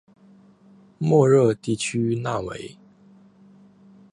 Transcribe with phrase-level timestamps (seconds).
[0.97, 2.75] 莫热地区讷维。